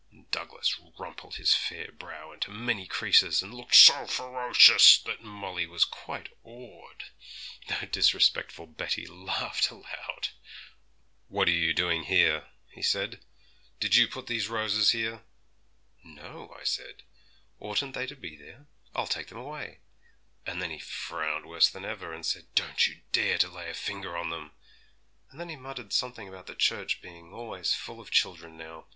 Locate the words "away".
19.37-19.81